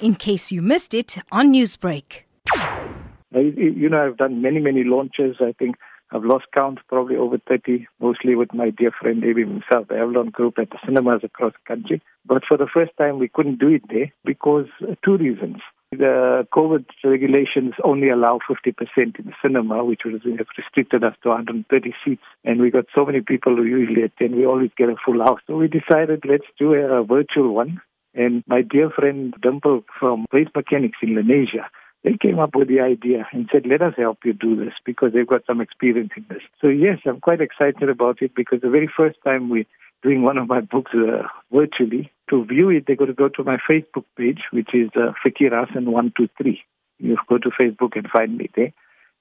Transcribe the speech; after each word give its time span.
in 0.00 0.14
case 0.14 0.52
you 0.52 0.62
missed 0.62 0.94
it 0.94 1.16
on 1.32 1.52
Newsbreak. 1.52 2.24
You 3.32 3.88
know, 3.88 4.06
I've 4.06 4.16
done 4.16 4.40
many, 4.40 4.60
many 4.60 4.84
launches. 4.84 5.36
I 5.40 5.52
think 5.52 5.76
I've 6.12 6.24
lost 6.24 6.46
count, 6.54 6.78
probably 6.88 7.16
over 7.16 7.38
30, 7.48 7.86
mostly 8.00 8.36
with 8.36 8.54
my 8.54 8.70
dear 8.70 8.92
friend 8.92 9.20
David 9.20 9.48
himself, 9.48 9.88
the 9.88 9.96
Avalon 9.96 10.30
Group 10.30 10.58
at 10.58 10.70
the 10.70 10.78
cinemas 10.84 11.22
across 11.24 11.52
the 11.52 11.74
country. 11.74 12.00
But 12.24 12.42
for 12.46 12.56
the 12.56 12.68
first 12.72 12.92
time, 12.96 13.18
we 13.18 13.28
couldn't 13.28 13.58
do 13.58 13.68
it 13.68 13.82
there 13.88 14.12
because 14.24 14.66
uh, 14.82 14.94
two 15.04 15.16
reasons. 15.16 15.56
The 15.92 16.46
COVID 16.52 16.84
regulations 17.04 17.74
only 17.84 18.08
allow 18.08 18.38
50% 18.48 18.74
in 18.96 19.12
the 19.24 19.32
cinema, 19.42 19.84
which 19.84 20.00
would 20.04 20.14
have 20.14 20.46
restricted 20.56 21.04
us 21.04 21.14
to 21.22 21.30
130 21.30 21.94
seats. 22.04 22.22
And 22.44 22.60
we 22.60 22.70
got 22.70 22.86
so 22.94 23.04
many 23.04 23.20
people 23.20 23.56
who 23.56 23.64
usually 23.64 24.02
attend, 24.02 24.36
we 24.36 24.46
always 24.46 24.70
get 24.76 24.88
a 24.88 24.96
full 25.04 25.22
house. 25.22 25.40
So 25.46 25.56
we 25.56 25.68
decided 25.68 26.24
let's 26.28 26.46
do 26.58 26.74
a 26.74 27.04
virtual 27.04 27.52
one. 27.52 27.80
And 28.16 28.42
my 28.46 28.62
dear 28.62 28.90
friend 28.90 29.34
Dimple 29.42 29.84
from 30.00 30.24
Race 30.32 30.48
Mechanics 30.54 30.98
in 31.02 31.10
Lenasia, 31.10 31.66
they 32.02 32.16
came 32.16 32.38
up 32.38 32.54
with 32.54 32.68
the 32.68 32.80
idea 32.80 33.26
and 33.32 33.48
said, 33.52 33.66
let 33.66 33.82
us 33.82 33.94
help 33.96 34.18
you 34.24 34.32
do 34.32 34.56
this 34.56 34.72
because 34.84 35.12
they've 35.12 35.26
got 35.26 35.42
some 35.46 35.60
experience 35.60 36.10
in 36.16 36.24
this. 36.28 36.42
So 36.60 36.68
yes, 36.68 36.98
I'm 37.04 37.20
quite 37.20 37.40
excited 37.40 37.88
about 37.88 38.22
it 38.22 38.34
because 38.34 38.60
the 38.62 38.70
very 38.70 38.90
first 38.96 39.18
time 39.24 39.50
we 39.50 39.66
doing 40.02 40.22
one 40.22 40.38
of 40.38 40.48
my 40.48 40.60
books 40.60 40.92
uh, 40.94 41.26
virtually, 41.52 42.10
to 42.30 42.44
view 42.44 42.70
it, 42.70 42.84
they're 42.86 42.96
going 42.96 43.08
to 43.08 43.14
go 43.14 43.28
to 43.28 43.44
my 43.44 43.58
Facebook 43.68 44.04
page, 44.16 44.40
which 44.52 44.70
is 44.72 44.88
uh, 44.96 45.12
Fakir 45.22 45.50
Hassen 45.50 45.86
123. 45.86 46.62
You 46.98 47.16
go 47.28 47.38
to 47.38 47.50
Facebook 47.50 47.96
and 47.96 48.08
find 48.08 48.36
me 48.36 48.48
there. 48.54 48.72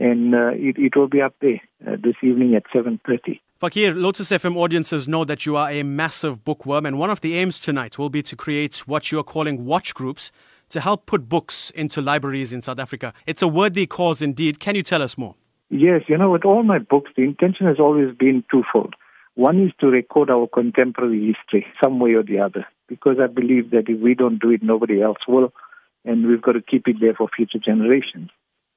And 0.00 0.34
uh, 0.34 0.48
it, 0.54 0.76
it 0.78 0.96
will 0.96 1.08
be 1.08 1.20
up 1.20 1.34
there 1.40 1.60
uh, 1.86 1.96
this 2.02 2.16
evening 2.22 2.54
at 2.54 2.64
7.30. 2.74 3.38
Fakir, 3.60 3.94
Lotus 3.94 4.30
FM 4.30 4.56
audiences 4.56 5.06
know 5.06 5.26
that 5.26 5.44
you 5.44 5.54
are 5.54 5.70
a 5.70 5.82
massive 5.82 6.42
bookworm, 6.42 6.86
and 6.86 6.98
one 6.98 7.10
of 7.10 7.20
the 7.20 7.36
aims 7.36 7.60
tonight 7.60 7.98
will 7.98 8.08
be 8.08 8.22
to 8.22 8.34
create 8.34 8.78
what 8.88 9.12
you 9.12 9.18
are 9.18 9.22
calling 9.22 9.66
watch 9.66 9.92
groups 9.92 10.32
to 10.70 10.80
help 10.80 11.04
put 11.04 11.28
books 11.28 11.70
into 11.74 12.00
libraries 12.00 12.52
in 12.52 12.62
South 12.62 12.78
Africa. 12.78 13.12
It's 13.26 13.42
a 13.42 13.48
worthy 13.48 13.86
cause 13.86 14.22
indeed. 14.22 14.58
Can 14.58 14.74
you 14.74 14.82
tell 14.82 15.02
us 15.02 15.18
more? 15.18 15.34
Yes, 15.68 16.02
you 16.08 16.16
know, 16.16 16.30
with 16.30 16.46
all 16.46 16.62
my 16.62 16.78
books, 16.78 17.10
the 17.16 17.22
intention 17.22 17.66
has 17.66 17.78
always 17.78 18.16
been 18.16 18.42
twofold. 18.50 18.94
One 19.34 19.62
is 19.62 19.72
to 19.80 19.86
record 19.88 20.30
our 20.30 20.46
contemporary 20.46 21.34
history, 21.34 21.66
some 21.82 22.00
way 22.00 22.14
or 22.14 22.22
the 22.22 22.40
other, 22.40 22.66
because 22.88 23.18
I 23.22 23.26
believe 23.26 23.70
that 23.70 23.88
if 23.88 24.00
we 24.00 24.14
don't 24.14 24.40
do 24.40 24.50
it, 24.50 24.62
nobody 24.62 25.02
else 25.02 25.18
will, 25.28 25.52
and 26.04 26.26
we've 26.26 26.42
got 26.42 26.52
to 26.52 26.62
keep 26.62 26.88
it 26.88 26.96
there 27.00 27.14
for 27.14 27.28
future 27.28 27.58
generations. 27.58 28.30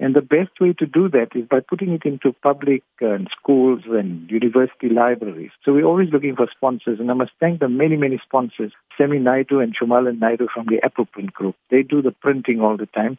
And 0.00 0.16
the 0.16 0.22
best 0.22 0.58
way 0.58 0.72
to 0.78 0.86
do 0.86 1.10
that 1.10 1.28
is 1.34 1.44
by 1.46 1.60
putting 1.60 1.92
it 1.92 2.06
into 2.06 2.32
public 2.42 2.82
and 3.02 3.28
schools 3.38 3.82
and 3.86 4.30
university 4.30 4.88
libraries. 4.88 5.50
So 5.62 5.74
we're 5.74 5.84
always 5.84 6.08
looking 6.10 6.36
for 6.36 6.48
sponsors, 6.50 6.98
and 6.98 7.10
I 7.10 7.14
must 7.14 7.32
thank 7.38 7.60
the 7.60 7.68
many, 7.68 7.96
many 7.96 8.18
sponsors, 8.24 8.72
Semi 8.96 9.18
Naidu 9.18 9.60
and 9.60 9.76
Shumalan 9.76 10.18
Naidu 10.18 10.48
from 10.54 10.66
the 10.70 10.80
Apple 10.82 11.04
Print 11.04 11.34
Group. 11.34 11.54
They 11.70 11.82
do 11.82 12.00
the 12.00 12.12
printing 12.12 12.62
all 12.62 12.78
the 12.78 12.86
time, 12.86 13.18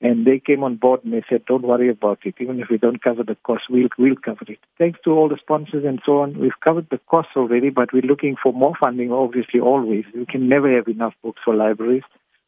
and 0.00 0.24
they 0.24 0.38
came 0.38 0.62
on 0.62 0.76
board 0.76 1.00
and 1.02 1.12
they 1.12 1.24
said, 1.28 1.44
don't 1.46 1.64
worry 1.64 1.90
about 1.90 2.20
it. 2.24 2.36
Even 2.38 2.60
if 2.60 2.68
we 2.70 2.78
don't 2.78 3.02
cover 3.02 3.24
the 3.24 3.36
cost, 3.42 3.64
we'll, 3.68 3.88
we'll 3.98 4.14
cover 4.14 4.44
it. 4.46 4.60
Thanks 4.78 5.00
to 5.04 5.10
all 5.10 5.28
the 5.28 5.36
sponsors 5.36 5.84
and 5.84 6.00
so 6.06 6.20
on, 6.20 6.38
we've 6.38 6.60
covered 6.64 6.86
the 6.92 7.00
costs 7.10 7.32
already, 7.36 7.70
but 7.70 7.92
we're 7.92 8.02
looking 8.02 8.36
for 8.40 8.52
more 8.52 8.74
funding, 8.80 9.10
obviously, 9.10 9.58
always. 9.58 10.04
We 10.14 10.26
can 10.26 10.48
never 10.48 10.72
have 10.76 10.86
enough 10.86 11.14
books 11.24 11.40
for 11.44 11.56
libraries. 11.56 12.04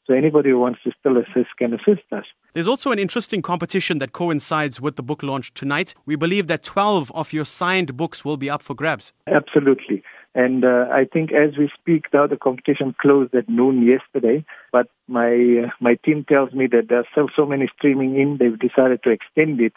So 0.06 0.14
anybody 0.14 0.50
who 0.50 0.58
wants 0.58 0.80
to 0.82 0.90
still 0.98 1.16
assist 1.16 1.56
can 1.58 1.74
assist 1.74 2.02
us. 2.10 2.24
There's 2.54 2.66
also 2.66 2.90
an 2.90 2.98
interesting 2.98 3.40
competition 3.40 3.98
that 3.98 4.12
coincides 4.12 4.80
with 4.80 4.96
the 4.96 5.02
book 5.02 5.22
launch 5.22 5.54
tonight. 5.54 5.94
We 6.06 6.16
believe 6.16 6.48
that 6.48 6.62
12 6.62 7.12
of 7.12 7.32
your 7.32 7.44
signed 7.44 7.96
books 7.96 8.24
will 8.24 8.36
be 8.36 8.50
up 8.50 8.62
for 8.62 8.74
grabs. 8.74 9.12
Absolutely. 9.28 10.02
And 10.34 10.64
uh, 10.64 10.86
I 10.90 11.04
think 11.04 11.30
as 11.32 11.56
we 11.56 11.70
speak 11.78 12.06
now, 12.12 12.26
the 12.26 12.36
competition 12.36 12.94
closed 13.00 13.34
at 13.34 13.48
noon 13.48 13.86
yesterday. 13.86 14.44
But 14.72 14.88
my 15.06 15.64
uh, 15.64 15.70
my 15.80 15.96
team 16.04 16.24
tells 16.28 16.52
me 16.52 16.66
that 16.68 16.86
there's 16.88 17.06
still 17.12 17.28
so 17.36 17.46
many 17.46 17.68
streaming 17.76 18.18
in, 18.18 18.38
they've 18.38 18.58
decided 18.58 19.02
to 19.04 19.10
extend 19.10 19.60
it. 19.60 19.74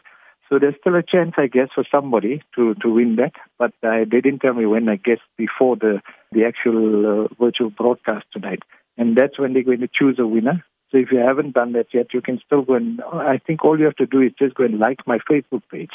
So 0.50 0.60
there's 0.60 0.76
still 0.80 0.96
a 0.96 1.04
chance, 1.04 1.34
I 1.38 1.48
guess, 1.48 1.70
for 1.74 1.84
somebody 1.92 2.42
to, 2.56 2.76
to 2.76 2.94
win 2.94 3.16
that. 3.18 3.34
But 3.58 3.74
uh, 3.84 4.06
they 4.10 4.22
didn't 4.22 4.40
tell 4.40 4.54
me 4.54 4.66
when. 4.66 4.88
I 4.88 4.96
guess 4.96 5.20
before 5.38 5.76
the 5.76 6.02
the 6.32 6.46
actual 6.46 7.26
uh, 7.26 7.28
virtual 7.40 7.70
broadcast 7.70 8.26
tonight 8.32 8.64
and 8.98 9.18
that's 9.18 9.40
when 9.40 9.54
they're 9.54 9.64
going 9.64 9.82
to 9.82 9.90
choose 9.94 10.18
a 10.20 10.28
winner. 10.28 10.64
So 10.92 10.98
if 10.98 11.12
you 11.12 11.20
haven't 11.20 11.54
done 11.54 11.74
that 11.74 11.88
yet, 11.94 12.14
you 12.14 12.22
can 12.22 12.40
still 12.46 12.62
go 12.62 12.76
and 12.76 13.02
I 13.02 13.40
think 13.46 13.66
all 13.66 13.78
you 13.78 13.86
have 13.86 13.96
to 13.98 14.06
do 14.06 14.22
is 14.22 14.32
just 14.38 14.56
go 14.56 14.64
and 14.64 14.80
like 14.80 15.00
my 15.06 15.20
Facebook 15.30 15.64
page. 15.72 15.92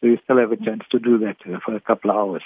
So 0.00 0.08
you 0.08 0.18
still 0.24 0.38
have 0.38 0.52
a 0.52 0.56
chance 0.56 0.82
to 0.90 0.98
do 0.98 1.18
that 1.18 1.36
uh, 1.46 1.58
for 1.64 1.76
a 1.76 1.80
couple 1.80 2.10
of 2.10 2.16
hours. 2.16 2.42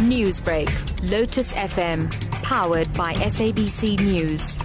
Newsbreak, 0.00 0.70
Lotus 1.10 1.52
FM, 1.52 2.10
powered 2.42 2.92
by 2.94 3.12
SABC 3.14 4.00
News. 4.00 4.58